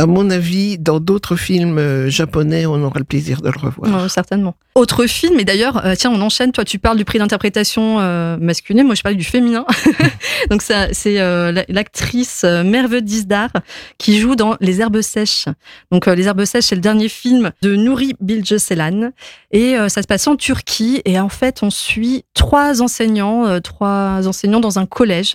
À 0.00 0.06
mon 0.06 0.30
avis, 0.30 0.78
dans 0.78 0.98
d'autres 0.98 1.36
films 1.36 1.76
euh, 1.76 2.08
japonais, 2.08 2.64
on 2.64 2.82
aura 2.82 2.98
le 2.98 3.04
plaisir 3.04 3.42
de 3.42 3.50
le 3.50 3.58
revoir. 3.60 4.08
Certainement. 4.10 4.54
Autre 4.74 5.04
film, 5.06 5.38
et 5.38 5.44
d'ailleurs, 5.44 5.84
euh, 5.84 5.94
tiens, 5.94 6.10
on 6.10 6.20
enchaîne. 6.22 6.52
Toi, 6.52 6.64
tu 6.64 6.78
parles 6.78 6.96
du 6.96 7.04
prix 7.04 7.18
d'interprétation 7.18 7.98
euh, 8.00 8.38
masculin. 8.40 8.82
Moi, 8.84 8.94
je 8.94 9.02
parle 9.02 9.16
du 9.16 9.24
féminin. 9.24 9.66
Donc, 10.50 10.62
c'est 10.62 11.14
la- 11.16 11.64
l'actrice 11.68 12.44
Merve 12.44 13.02
Dizdar 13.02 13.50
qui 13.98 14.18
joue 14.18 14.36
dans 14.36 14.56
Les 14.60 14.80
Herbes 14.80 15.02
Sèches. 15.02 15.44
Donc, 15.92 16.06
Les 16.06 16.26
Herbes 16.28 16.46
Sèches, 16.46 16.64
c'est 16.66 16.76
le 16.76 16.80
dernier 16.80 17.10
film 17.10 17.50
de 17.60 17.76
Nouri 17.76 18.14
Bilge 18.20 18.56
Ceylan. 18.56 19.10
Et 19.52 19.74
ça 19.88 20.00
se 20.00 20.06
passe 20.06 20.26
en 20.28 20.36
Turquie. 20.36 21.02
Et 21.04 21.20
en 21.20 21.28
fait, 21.28 21.58
on 21.62 21.68
suit 21.70 22.24
trois 22.32 22.80
enseignants, 22.80 23.60
trois 23.60 24.26
enseignants 24.26 24.60
dans 24.60 24.78
un 24.78 24.86
collège. 24.86 25.34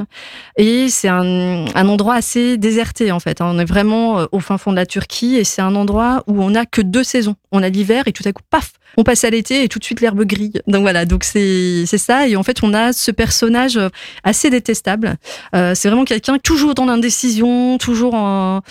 Et 0.58 0.88
c'est 0.90 1.10
un, 1.10 1.66
endroit 1.76 2.16
assez 2.16 2.58
déserté, 2.58 3.12
en 3.12 3.20
fait. 3.20 3.42
hein. 3.42 3.52
On 3.54 3.60
est 3.60 3.66
vraiment 3.66 4.26
au 4.32 4.40
fin 4.40 4.55
fond 4.58 4.72
de 4.72 4.76
la 4.76 4.86
Turquie. 4.86 5.36
Et 5.36 5.44
c'est 5.44 5.62
un 5.62 5.76
endroit 5.76 6.24
où 6.28 6.42
on 6.42 6.52
n'a 6.52 6.66
que 6.66 6.82
deux 6.82 7.04
saisons. 7.04 7.36
On 7.52 7.64
a 7.64 7.70
l'hiver 7.70 8.04
et 8.08 8.12
tout 8.12 8.24
à 8.26 8.32
coup, 8.32 8.44
paf, 8.50 8.74
on 8.98 9.04
passe 9.04 9.24
à 9.24 9.30
l'été 9.30 9.64
et 9.64 9.70
tout 9.70 9.80
de 9.80 9.84
suite 9.84 10.02
l'herbe 10.02 10.24
grille. 10.24 10.62
Donc 10.68 10.82
voilà, 10.82 11.06
donc 11.06 11.24
c'est 11.24 11.86
ça. 11.86 12.28
Et 12.28 12.36
en 12.36 12.44
fait, 12.44 12.64
on 12.64 12.74
a 12.74 12.94
ce 12.94 13.12
personnage 13.12 13.78
euh, 13.78 13.90
assez 14.24 14.50
détestable. 14.50 15.18
Euh, 15.56 15.74
c'est 15.76 15.90
vraiment 15.90 16.06
quelqu'un 16.06 16.38
toujours 16.38 16.76
dans 16.76 16.86
l'indécision, 16.86 17.78
toujours 17.78 18.14
en... 18.14 18.62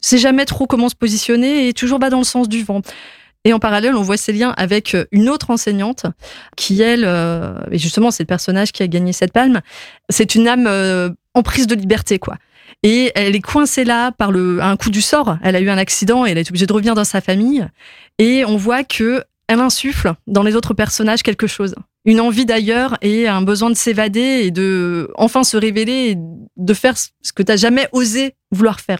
sait 0.00 0.18
jamais 0.18 0.44
trop 0.44 0.66
comment 0.66 0.88
se 0.88 0.94
positionner 0.94 1.68
et 1.68 1.72
toujours 1.72 1.98
bas 1.98 2.10
dans 2.10 2.18
le 2.18 2.24
sens 2.24 2.48
du 2.48 2.64
vent. 2.64 2.82
Et 3.44 3.54
en 3.54 3.58
parallèle, 3.58 3.94
on 3.96 4.02
voit 4.02 4.18
ses 4.18 4.32
liens 4.32 4.52
avec 4.56 4.94
euh, 4.94 5.06
une 5.12 5.28
autre 5.28 5.50
enseignante 5.50 6.04
qui, 6.56 6.82
elle, 6.82 7.04
et 7.70 7.78
justement, 7.78 8.10
c'est 8.10 8.24
le 8.24 8.28
personnage 8.28 8.72
qui 8.72 8.82
a 8.82 8.86
gagné 8.86 9.12
cette 9.12 9.32
palme, 9.32 9.60
c'est 10.10 10.34
une 10.34 10.46
âme 10.46 11.14
en 11.34 11.42
prise 11.42 11.66
de 11.66 11.74
liberté, 11.74 12.18
quoi. 12.18 12.36
Et 12.82 13.12
elle 13.14 13.36
est 13.36 13.40
coincée 13.40 13.84
là 13.84 14.10
par 14.12 14.32
le, 14.32 14.62
un 14.62 14.76
coup 14.76 14.90
du 14.90 15.02
sort. 15.02 15.36
Elle 15.42 15.56
a 15.56 15.60
eu 15.60 15.68
un 15.68 15.78
accident 15.78 16.24
et 16.24 16.30
elle 16.30 16.38
est 16.38 16.48
obligée 16.48 16.66
de 16.66 16.72
revenir 16.72 16.94
dans 16.94 17.04
sa 17.04 17.20
famille. 17.20 17.66
Et 18.18 18.44
on 18.44 18.56
voit 18.56 18.84
que 18.84 19.22
elle 19.48 19.60
insuffle 19.60 20.14
dans 20.26 20.44
les 20.44 20.54
autres 20.54 20.74
personnages 20.74 21.22
quelque 21.22 21.48
chose. 21.48 21.74
Une 22.04 22.20
envie 22.20 22.46
d'ailleurs 22.46 22.96
et 23.02 23.28
un 23.28 23.42
besoin 23.42 23.68
de 23.68 23.74
s'évader 23.74 24.42
et 24.44 24.50
de 24.50 25.10
enfin 25.16 25.42
se 25.42 25.56
révéler 25.56 26.12
et 26.12 26.16
de 26.56 26.74
faire 26.74 26.94
ce 26.96 27.32
que 27.32 27.42
tu 27.42 27.58
jamais 27.58 27.88
osé 27.92 28.34
vouloir 28.52 28.80
faire. 28.80 28.98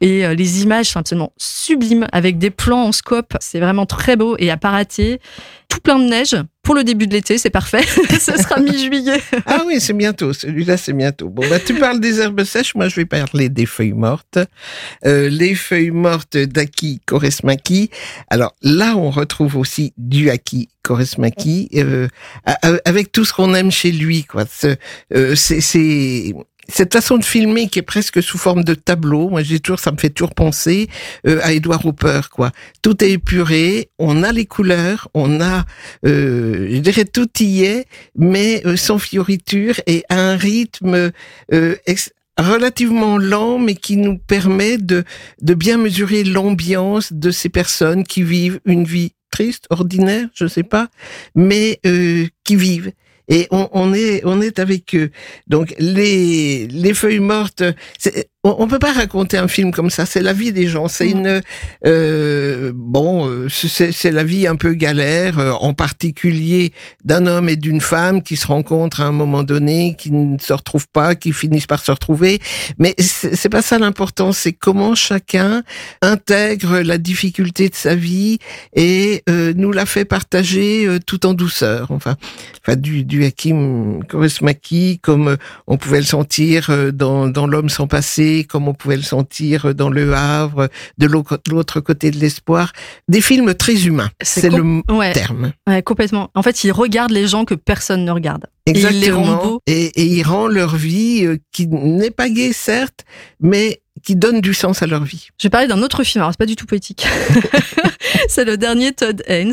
Et 0.00 0.24
euh, 0.24 0.34
les 0.34 0.62
images 0.62 0.86
sont 0.86 1.00
absolument 1.00 1.32
sublimes 1.36 2.06
avec 2.12 2.38
des 2.38 2.50
plans 2.50 2.84
en 2.84 2.92
scope. 2.92 3.34
C'est 3.40 3.60
vraiment 3.60 3.86
très 3.86 4.16
beau 4.16 4.36
et 4.38 4.50
à 4.50 4.56
pas 4.56 4.70
rater. 4.70 5.20
Tout 5.68 5.80
plein 5.80 5.98
de 5.98 6.04
neige. 6.04 6.36
Pour 6.62 6.74
le 6.74 6.82
début 6.84 7.06
de 7.06 7.12
l'été, 7.12 7.38
c'est 7.38 7.50
parfait. 7.50 7.82
Ce 8.18 8.36
sera 8.36 8.58
mi-juillet. 8.60 9.20
Ah 9.46 9.62
oui, 9.66 9.80
c'est 9.80 9.92
bientôt. 9.92 10.32
Celui-là, 10.32 10.76
c'est 10.76 10.92
bientôt. 10.92 11.28
Bon, 11.28 11.48
bah, 11.48 11.58
tu 11.60 11.74
parles 11.74 12.00
des 12.00 12.20
herbes 12.20 12.42
sèches. 12.44 12.74
Moi, 12.74 12.88
je 12.88 12.96
vais 12.96 13.04
parler 13.04 13.48
des 13.48 13.66
feuilles 13.66 13.92
mortes. 13.92 14.38
Euh, 15.04 15.28
les 15.28 15.54
feuilles 15.54 15.90
mortes 15.90 16.36
d'Aki 16.36 17.00
Koresmaki. 17.06 17.90
Alors 18.30 18.54
là, 18.62 18.96
on 18.96 19.10
retrouve 19.10 19.56
aussi 19.56 19.92
du 19.98 20.30
Aki 20.30 20.68
Koresmaki, 20.82 21.68
euh, 21.74 22.08
avec 22.84 23.12
tout 23.12 23.24
ce 23.24 23.32
qu'on 23.32 23.54
aime 23.54 23.70
chez 23.72 23.90
lui, 23.92 24.24
quoi. 24.24 24.44
Ce- 24.50 24.76
c'est, 25.34 25.60
c'est, 25.60 26.32
cette 26.68 26.92
façon 26.92 27.18
de 27.18 27.24
filmer 27.24 27.68
qui 27.68 27.78
est 27.78 27.82
presque 27.82 28.22
sous 28.22 28.38
forme 28.38 28.64
de 28.64 28.74
tableau, 28.74 29.28
moi 29.28 29.42
j'ai 29.42 29.60
toujours, 29.60 29.78
ça 29.78 29.92
me 29.92 29.98
fait 29.98 30.10
toujours 30.10 30.34
penser 30.34 30.88
euh, 31.26 31.40
à 31.42 31.52
Edward 31.52 31.84
Hopper, 31.84 32.22
quoi. 32.30 32.50
Tout 32.82 33.02
est 33.04 33.12
épuré, 33.12 33.90
on 33.98 34.22
a 34.22 34.32
les 34.32 34.46
couleurs, 34.46 35.08
on 35.14 35.40
a, 35.40 35.64
euh, 36.04 36.68
je 36.70 36.78
dirais 36.78 37.04
tout 37.04 37.28
y 37.40 37.64
est, 37.64 37.86
mais 38.16 38.62
euh, 38.66 38.76
sans 38.76 38.98
fioriture 38.98 39.74
et 39.86 40.04
à 40.08 40.18
un 40.18 40.36
rythme 40.36 41.12
relativement 42.38 43.16
lent, 43.16 43.58
mais 43.58 43.74
qui 43.74 43.96
nous 43.96 44.18
permet 44.18 44.76
de, 44.76 45.04
de 45.40 45.54
bien 45.54 45.78
mesurer 45.78 46.22
l'ambiance 46.22 47.12
de 47.12 47.30
ces 47.30 47.48
personnes 47.48 48.04
qui 48.04 48.22
vivent 48.22 48.60
une 48.66 48.84
vie 48.84 49.12
triste, 49.30 49.66
ordinaire, 49.70 50.28
je 50.34 50.46
sais 50.46 50.62
pas, 50.62 50.88
mais 51.34 51.80
qui 52.44 52.56
vivent 52.56 52.92
et 53.28 53.48
on, 53.50 53.92
est 53.94 54.22
on 54.24 54.40
est 54.40 54.58
avec 54.58 54.94
eux. 54.94 55.10
Donc 55.46 55.74
les 55.78 56.66
les 56.66 56.94
feuilles 56.94 57.20
mortes, 57.20 57.62
on, 58.46 58.62
on 58.62 58.68
peut 58.68 58.78
pas 58.78 58.92
raconter 58.92 59.36
un 59.38 59.48
film 59.48 59.72
comme 59.72 59.90
ça. 59.90 60.06
C'est 60.06 60.22
la 60.22 60.32
vie 60.32 60.52
des 60.52 60.68
gens. 60.68 60.88
C'est 60.88 61.06
mm. 61.06 61.18
une 61.18 61.42
euh, 61.84 62.72
bon, 62.74 63.28
euh, 63.28 63.48
c'est 63.48 64.12
la 64.12 64.24
vie 64.24 64.46
un 64.46 64.56
peu 64.56 64.74
galère, 64.74 65.38
euh, 65.38 65.52
en 65.52 65.74
particulier 65.74 66.72
d'un 67.04 67.26
homme 67.26 67.48
et 67.48 67.56
d'une 67.56 67.80
femme 67.80 68.22
qui 68.22 68.36
se 68.36 68.46
rencontrent 68.46 69.00
à 69.00 69.06
un 69.06 69.12
moment 69.12 69.42
donné, 69.42 69.96
qui 69.98 70.12
ne 70.12 70.38
se 70.38 70.52
retrouvent 70.52 70.88
pas, 70.88 71.14
qui 71.14 71.32
finissent 71.32 71.66
par 71.66 71.84
se 71.84 71.90
retrouver. 71.90 72.40
Mais 72.78 72.94
c'est 72.98 73.48
pas 73.48 73.62
ça 73.62 73.78
l'important. 73.78 74.32
C'est 74.32 74.52
comment 74.52 74.94
chacun 74.94 75.62
intègre 76.02 76.80
la 76.80 76.98
difficulté 76.98 77.68
de 77.68 77.74
sa 77.74 77.94
vie 77.94 78.38
et 78.74 79.22
euh, 79.28 79.52
nous 79.56 79.72
la 79.72 79.86
fait 79.86 80.04
partager 80.04 80.88
tout 81.06 81.26
en 81.26 81.34
douceur. 81.34 81.90
Enfin, 81.90 82.16
enfin 82.62 82.76
du, 82.76 83.04
du 83.04 83.24
Hakim 83.24 84.04
Kaurismäki, 84.08 85.00
comme 85.02 85.36
on 85.66 85.76
pouvait 85.76 86.00
le 86.00 86.04
sentir 86.04 86.70
dans, 86.92 87.28
dans 87.28 87.46
L'homme 87.46 87.68
sans 87.68 87.86
passé 87.86 88.35
comme 88.44 88.68
on 88.68 88.74
pouvait 88.74 88.96
le 88.96 89.02
sentir 89.02 89.74
dans 89.74 89.90
Le 89.90 90.14
Havre, 90.14 90.68
de 90.98 91.06
l'autre 91.06 91.80
côté 91.80 92.10
de 92.10 92.18
l'espoir. 92.18 92.72
Des 93.08 93.20
films 93.20 93.54
très 93.54 93.86
humains, 93.86 94.10
c'est 94.20 94.50
le 94.50 94.82
terme. 95.12 95.52
Ouais, 95.68 95.82
complètement. 95.82 96.30
En 96.34 96.42
fait, 96.42 96.64
il 96.64 96.72
regarde 96.72 97.10
les 97.10 97.26
gens 97.26 97.44
que 97.44 97.54
personne 97.54 98.04
ne 98.04 98.10
regarde. 98.10 98.46
Exactement. 98.66 99.60
Et 99.66 99.92
il, 99.96 100.02
et, 100.02 100.06
il 100.18 100.22
rend 100.24 100.48
leur 100.48 100.76
vie, 100.76 101.24
euh, 101.24 101.38
qui 101.52 101.68
n'est 101.68 102.10
pas 102.10 102.28
gaie 102.28 102.52
certes, 102.52 103.04
mais 103.40 103.80
qui 104.02 104.16
donne 104.16 104.40
du 104.40 104.54
sens 104.54 104.82
à 104.82 104.86
leur 104.86 105.04
vie. 105.04 105.28
Je 105.38 105.46
vais 105.46 105.50
parler 105.50 105.66
d'un 105.66 105.82
autre 105.82 106.04
film, 106.04 106.22
alors 106.22 106.32
c'est 106.32 106.38
pas 106.38 106.46
du 106.46 106.56
tout 106.56 106.66
poétique. 106.66 107.06
c'est 108.28 108.44
le 108.44 108.56
dernier 108.56 108.92
Todd 108.92 109.22
Haynes. 109.26 109.52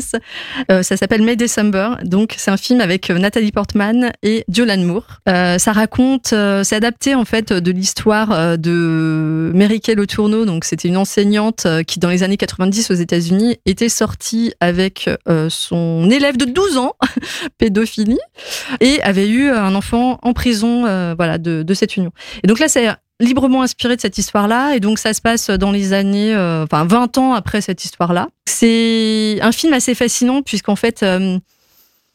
Euh, 0.70 0.82
ça 0.82 0.96
s'appelle 0.96 1.22
May 1.22 1.36
December. 1.36 1.90
Donc 2.04 2.34
c'est 2.36 2.50
un 2.50 2.56
film 2.56 2.80
avec 2.80 3.10
euh, 3.10 3.18
Nathalie 3.18 3.52
Portman 3.52 4.12
et 4.22 4.44
Julianne 4.48 4.84
Moore. 4.84 5.20
Euh, 5.28 5.58
ça 5.58 5.72
raconte, 5.72 6.32
euh, 6.32 6.62
c'est 6.62 6.76
adapté 6.76 7.14
en 7.14 7.24
fait 7.24 7.52
de 7.52 7.70
l'histoire 7.70 8.58
de 8.58 9.50
Mary 9.54 9.80
Kay 9.80 9.94
Letourneau. 9.94 10.44
Donc 10.44 10.64
c'était 10.64 10.88
une 10.88 10.98
enseignante 10.98 11.66
qui 11.86 11.98
dans 11.98 12.10
les 12.10 12.22
années 12.22 12.36
90 12.36 12.90
aux 12.90 12.94
États-Unis 12.94 13.56
était 13.66 13.88
sortie 13.88 14.52
avec 14.60 15.08
son 15.48 16.10
élève 16.10 16.36
de 16.36 16.44
12 16.44 16.76
ans, 16.76 16.94
pédophilie, 17.58 18.18
et 18.80 19.02
avait 19.04 19.28
eu 19.28 19.50
un 19.50 19.74
enfant 19.74 20.18
en 20.22 20.32
prison, 20.32 20.82
voilà, 21.14 21.38
de, 21.38 21.62
de 21.62 21.74
cette 21.74 21.96
union. 21.96 22.10
Et 22.42 22.46
donc 22.46 22.58
là 22.58 22.68
c'est 22.68 22.88
librement 23.20 23.62
inspiré 23.62 23.96
de 23.96 24.00
cette 24.00 24.18
histoire-là, 24.18 24.74
et 24.74 24.80
donc 24.80 24.98
ça 24.98 25.14
se 25.14 25.20
passe 25.20 25.50
dans 25.50 25.70
les 25.70 25.92
années, 25.92 26.34
euh, 26.34 26.64
enfin 26.64 26.84
20 26.84 27.18
ans 27.18 27.32
après 27.34 27.60
cette 27.60 27.84
histoire-là. 27.84 28.28
C'est 28.46 29.38
un 29.40 29.52
film 29.52 29.72
assez 29.72 29.94
fascinant 29.94 30.42
puisqu'en 30.42 30.76
fait, 30.76 31.02
euh, 31.02 31.38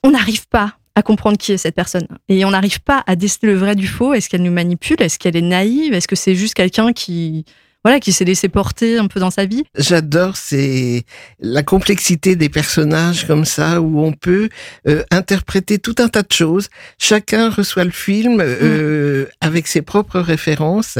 on 0.03 0.11
n'arrive 0.11 0.47
pas 0.47 0.73
à 0.95 1.01
comprendre 1.01 1.37
qui 1.37 1.53
est 1.53 1.57
cette 1.57 1.75
personne. 1.75 2.07
Et 2.27 2.43
on 2.43 2.51
n'arrive 2.51 2.81
pas 2.81 3.03
à 3.07 3.15
déceler 3.15 3.53
le 3.53 3.57
vrai 3.57 3.75
du 3.75 3.87
faux. 3.87 4.13
Est-ce 4.13 4.27
qu'elle 4.27 4.41
nous 4.41 4.51
manipule? 4.51 5.01
Est-ce 5.01 5.17
qu'elle 5.17 5.37
est 5.37 5.41
naïve? 5.41 5.93
Est-ce 5.93 6.07
que 6.07 6.15
c'est 6.15 6.35
juste 6.35 6.55
quelqu'un 6.55 6.91
qui 6.91 7.45
voilà, 7.83 7.99
qui 7.99 8.11
s'est 8.11 8.25
laissé 8.25 8.49
porter 8.49 8.97
un 8.97 9.07
peu 9.07 9.19
dans 9.19 9.31
sa 9.31 9.45
vie. 9.45 9.63
J'adore, 9.77 10.35
c'est 10.35 11.03
la 11.39 11.63
complexité 11.63 12.35
des 12.35 12.49
personnages 12.49 13.25
comme 13.25 13.45
ça, 13.45 13.81
où 13.81 14.01
on 14.01 14.11
peut 14.11 14.49
euh, 14.87 15.03
interpréter 15.11 15.79
tout 15.79 15.95
un 15.99 16.09
tas 16.09 16.23
de 16.23 16.31
choses. 16.31 16.69
Chacun 16.97 17.49
reçoit 17.49 17.85
le 17.85 17.91
film 17.91 18.39
euh, 18.41 19.23
mm. 19.23 19.27
avec 19.41 19.67
ses 19.67 19.81
propres 19.81 20.19
références 20.19 20.97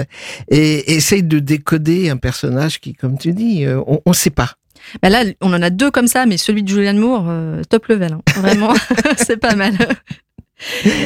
et 0.49 0.93
essaye 0.93 1.23
de 1.23 1.39
décoder 1.39 2.09
un 2.09 2.17
personnage 2.17 2.79
qui, 2.79 2.93
comme 2.93 3.17
tu 3.17 3.33
dis, 3.33 3.65
euh, 3.65 3.81
on 3.85 4.01
ne 4.05 4.13
sait 4.13 4.29
pas. 4.29 4.53
Bah 5.01 5.09
là, 5.09 5.25
on 5.41 5.53
en 5.53 5.61
a 5.61 5.69
deux 5.69 5.91
comme 5.91 6.07
ça, 6.07 6.25
mais 6.25 6.37
celui 6.37 6.63
de 6.63 6.69
Julianne 6.69 6.97
Moore, 6.97 7.29
top 7.69 7.87
level. 7.87 8.13
Hein. 8.13 8.21
Vraiment, 8.37 8.73
c'est 9.17 9.37
pas 9.37 9.55
mal. 9.55 9.73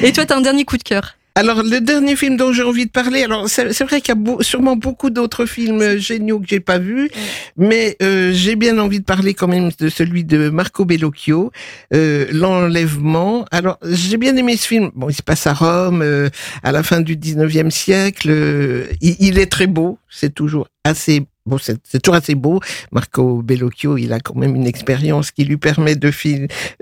Et 0.03 0.11
toi, 0.13 0.25
t'as 0.25 0.37
un 0.37 0.41
dernier 0.41 0.65
coup 0.65 0.77
de 0.77 0.83
cœur? 0.83 1.15
Alors, 1.35 1.63
le 1.63 1.79
dernier 1.79 2.15
film 2.15 2.37
dont 2.37 2.53
j'ai 2.53 2.61
envie 2.61 2.85
de 2.85 2.91
parler, 2.91 3.23
alors 3.23 3.49
c'est 3.49 3.83
vrai 3.83 4.01
qu'il 4.01 4.13
y 4.13 4.17
a 4.17 4.43
sûrement 4.43 4.75
beaucoup 4.75 5.09
d'autres 5.09 5.47
films 5.47 5.97
géniaux 5.97 6.39
que 6.39 6.47
j'ai 6.47 6.59
pas 6.59 6.77
vus, 6.77 7.09
mais 7.57 7.97
euh, 8.03 8.31
j'ai 8.33 8.55
bien 8.55 8.77
envie 8.77 8.99
de 8.99 9.05
parler 9.05 9.33
quand 9.33 9.47
même 9.47 9.71
de 9.79 9.89
celui 9.89 10.25
de 10.25 10.49
Marco 10.49 10.85
Bellocchio, 10.85 11.51
euh, 11.91 12.27
L'enlèvement. 12.31 13.45
Alors, 13.49 13.79
j'ai 13.83 14.17
bien 14.17 14.35
aimé 14.35 14.57
ce 14.57 14.67
film. 14.67 14.91
Bon, 14.93 15.09
il 15.09 15.15
se 15.15 15.23
passe 15.23 15.47
à 15.47 15.53
Rome, 15.53 16.03
euh, 16.03 16.29
à 16.61 16.71
la 16.71 16.83
fin 16.83 17.01
du 17.01 17.15
19e 17.15 17.71
siècle. 17.71 18.29
Euh, 18.29 18.85
il, 19.01 19.15
il, 19.19 19.39
est 19.39 19.51
très 19.51 19.65
beau, 19.67 19.97
c'est 20.11 20.35
toujours 20.35 20.67
assez 20.83 21.25
Bon, 21.45 21.57
c'est 21.57 22.01
toujours 22.01 22.15
assez 22.15 22.35
beau. 22.35 22.61
Marco 22.93 23.41
Bellocchio, 23.41 23.97
il 23.97 24.13
a 24.13 24.21
quand 24.21 24.35
même 24.35 24.55
une 24.55 24.65
expérience 24.65 25.29
qui 25.31 25.43
lui 25.43 25.57
permet 25.57 25.97
de, 25.97 26.09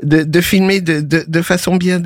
de, 0.03 0.23
de 0.23 0.41
filmer 0.41 0.81
de, 0.81 1.01
de, 1.01 1.25
de, 1.27 1.41
façon 1.41 1.77
bien, 1.77 1.99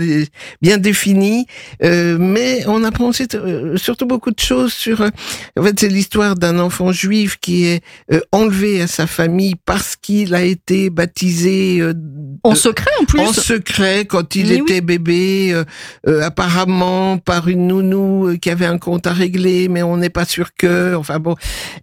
bien 0.62 0.78
définie. 0.78 1.48
Euh, 1.84 2.18
mais 2.18 2.66
on 2.68 2.86
apprend 2.86 3.10
aussi, 3.10 3.28
euh, 3.34 3.76
surtout 3.76 4.06
beaucoup 4.06 4.32
de 4.32 4.40
choses 4.40 4.72
sur... 4.72 5.02
Euh, 5.02 5.10
en 5.60 5.64
fait, 5.64 5.78
c'est 5.78 5.90
l'histoire 5.90 6.36
d'un 6.36 6.58
enfant 6.60 6.94
juif 6.94 7.38
qui 7.42 7.66
est 7.66 7.84
euh, 8.14 8.22
enlevé 8.32 8.82
à 8.82 8.88
sa 8.88 9.06
famille 9.06 9.56
parce 9.66 9.98
qu'il 9.98 10.34
a 10.34 10.44
été 10.44 10.90
baptisé... 10.90 11.82
en 12.44 12.56
secret, 12.56 12.92
en 13.02 13.06
plus 13.06 13.20
En 13.20 13.34
secret, 13.34 14.06
quand 14.06 14.34
il 14.36 14.54
était 14.54 14.80
bébé, 14.80 15.62
apparemment 16.22 17.18
par 17.18 17.50
une 17.50 17.68
nounou 17.68 18.38
qui 18.42 18.50
avait 18.50 18.66
un 18.66 18.78
compte 18.78 19.08
à 19.08 19.12
régler, 19.12 19.68
mais 19.68 19.84
on 19.84 19.98
n'est 19.98 20.10
pas 20.10 20.24
sûr 20.24 20.56
que... 20.56 20.96
Enfin 20.96 21.20
bon... 21.20 21.36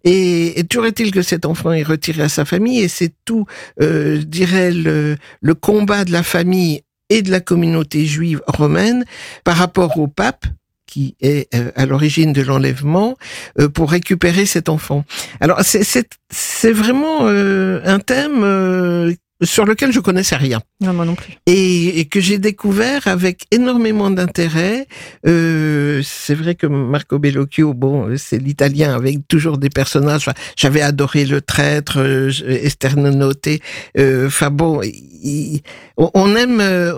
Et, 0.05 0.59
et 0.59 0.62
toujours 0.65 0.87
est-il 0.87 1.11
que 1.11 1.23
cet 1.23 1.47
enfant 1.47 1.73
est 1.73 1.83
retiré 1.83 2.23
à 2.23 2.29
sa 2.29 2.45
famille 2.45 2.81
et 2.81 2.89
c'est 2.89 3.13
tout, 3.25 3.47
euh, 3.81 4.21
je 4.21 4.25
dirais, 4.25 4.71
le, 4.71 5.17
le 5.41 5.55
combat 5.55 6.05
de 6.05 6.13
la 6.13 6.23
famille 6.23 6.83
et 7.09 7.23
de 7.23 7.31
la 7.31 7.41
communauté 7.41 8.07
juive 8.07 8.41
romaine 8.47 9.05
par 9.45 9.57
rapport 9.57 9.99
au 9.99 10.09
pape 10.09 10.47
qui 10.93 11.17
est 11.21 11.49
euh, 11.55 11.71
à 11.75 11.87
l'origine 11.87 12.35
de 12.35 12.43
l'enlèvement 12.43 13.17
euh, 13.59 13.69
pour 13.69 13.91
récupérer 13.91 14.45
cet 14.45 14.69
enfant. 14.69 15.05
Alors 15.41 15.61
c'est 15.63 16.73
vraiment 16.73 17.21
euh, 17.23 17.81
un 17.85 17.99
thème 17.99 19.15
sur 19.43 19.65
lequel 19.65 19.93
je 19.93 20.01
connaissais 20.01 20.37
rien. 20.37 20.61
Non, 20.81 20.93
moi 20.93 21.05
non 21.05 21.15
plus. 21.15 21.35
Et, 21.47 22.07
que 22.11 22.21
j'ai 22.21 22.39
découvert 22.39 23.07
avec 23.07 23.45
énormément 23.51 24.11
d'intérêt. 24.11 24.87
Euh, 25.27 26.03
c'est 26.05 26.35
vrai 26.35 26.55
que 26.55 26.67
Marco 26.67 27.19
Bellocchio, 27.19 27.75
bon, 27.75 28.17
c'est 28.17 28.39
l'italien 28.39 28.95
avec 28.95 29.27
toujours 29.29 29.59
des 29.59 29.71
personnages. 29.71 30.27
J'avais 30.57 30.83
adoré 30.83 31.25
le 31.25 31.41
traître, 31.41 31.99
euh, 31.99 32.31
Esther 32.47 32.95
Euh, 33.99 34.27
Enfin 34.27 34.51
bon, 34.51 34.81
on 35.97 36.37
aime, 36.37 36.61
euh, 36.61 36.95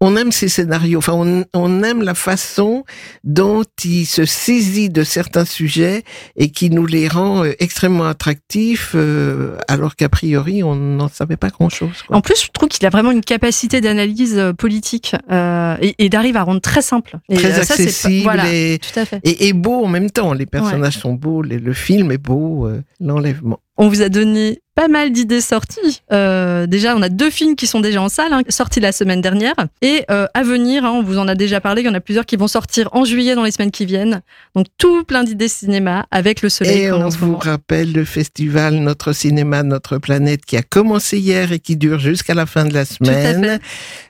on, 0.00 0.16
aime 0.16 0.32
ces 0.32 0.48
scénarios. 0.48 0.98
Enfin, 0.98 1.12
on, 1.14 1.44
on, 1.54 1.82
aime 1.82 2.02
la 2.02 2.14
façon 2.14 2.84
dont 3.22 3.64
il 3.84 4.06
se 4.06 4.24
saisit 4.24 4.88
de 4.90 5.04
certains 5.04 5.44
sujets 5.44 6.02
et 6.36 6.50
qui 6.50 6.70
nous 6.70 6.86
les 6.86 7.08
rend 7.08 7.44
euh, 7.44 7.52
extrêmement 7.58 8.06
attractifs, 8.06 8.92
euh, 8.94 9.56
alors 9.68 9.96
qu'a 9.96 10.08
priori 10.08 10.62
on 10.62 10.74
n'en 10.74 11.08
savait 11.08 11.36
pas 11.36 11.50
grand-chose. 11.68 12.04
En 12.08 12.20
plus, 12.20 12.44
je 12.44 12.50
trouve 12.52 12.68
qu'il 12.68 12.84
a 12.86 12.90
vraiment 12.90 13.10
une 13.10 13.22
capacité 13.22 13.80
d'analyse 13.80 14.40
politique 14.58 15.16
euh, 15.30 15.76
et, 15.80 15.94
et 15.98 16.08
d'arriver 16.08 16.38
à 16.38 16.42
rendre 16.42 16.60
très 16.60 16.82
simple, 16.82 17.18
et 17.28 17.36
très 17.36 17.58
accessible, 17.58 18.22
voilà, 18.24 18.52
et, 18.52 18.78
tout 18.78 18.98
à 18.98 19.04
fait. 19.04 19.20
Et, 19.24 19.52
beau 19.52 19.84
en 19.84 19.88
même 19.88 20.10
temps. 20.10 20.32
Les 20.32 20.46
personnages 20.46 20.98
sont 20.98 21.14
beaux, 21.14 21.42
le 21.42 21.72
film 21.72 22.12
est 22.12 22.18
beau, 22.18 22.68
l'enlèvement. 23.00 23.60
On 23.76 23.88
vous 23.88 24.02
a 24.02 24.08
donné 24.08 24.60
pas 24.76 24.86
mal 24.86 25.10
d'idées 25.10 25.40
sorties. 25.40 26.02
Euh, 26.12 26.66
déjà, 26.66 26.94
on 26.96 27.02
a 27.02 27.08
deux 27.08 27.30
films 27.30 27.56
qui 27.56 27.66
sont 27.66 27.80
déjà 27.80 28.00
en 28.00 28.08
salle, 28.08 28.32
hein, 28.32 28.42
sortis 28.48 28.78
la 28.78 28.92
semaine 28.92 29.20
dernière. 29.20 29.54
Et 29.82 30.04
euh, 30.10 30.26
à 30.32 30.42
venir, 30.44 30.84
hein, 30.84 30.92
on 30.92 31.02
vous 31.02 31.18
en 31.18 31.26
a 31.26 31.34
déjà 31.34 31.60
parlé, 31.60 31.82
il 31.82 31.86
y 31.86 31.88
en 31.88 31.94
a 31.94 32.00
plusieurs 32.00 32.24
qui 32.24 32.36
vont 32.36 32.46
sortir 32.46 32.88
en 32.92 33.04
juillet 33.04 33.34
dans 33.34 33.42
les 33.42 33.50
semaines 33.50 33.72
qui 33.72 33.84
viennent. 33.84 34.22
Donc 34.54 34.66
tout 34.78 35.02
plein 35.04 35.24
d'idées 35.24 35.48
cinéma 35.48 36.06
avec 36.12 36.42
le 36.42 36.48
soleil. 36.48 36.82
Et 36.82 36.92
on 36.92 37.08
vous 37.08 37.36
rappelle 37.36 37.92
le 37.92 38.04
festival 38.04 38.74
Notre 38.74 39.12
Cinéma, 39.12 39.64
Notre 39.64 39.98
Planète 39.98 40.44
qui 40.44 40.56
a 40.56 40.62
commencé 40.62 41.18
hier 41.18 41.50
et 41.50 41.58
qui 41.58 41.76
dure 41.76 41.98
jusqu'à 41.98 42.34
la 42.34 42.46
fin 42.46 42.64
de 42.64 42.74
la 42.74 42.84
semaine 42.84 43.58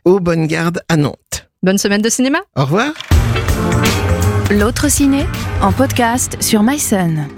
au 0.04 0.20
Bonne 0.20 0.46
Garde 0.46 0.82
à 0.90 0.96
Nantes. 0.96 1.48
Bonne 1.62 1.78
semaine 1.78 2.02
de 2.02 2.10
cinéma. 2.10 2.38
Au 2.56 2.64
revoir. 2.64 2.92
L'autre 4.50 4.90
ciné 4.90 5.24
en 5.62 5.72
podcast 5.72 6.36
sur 6.40 6.62
MySun. 6.62 7.28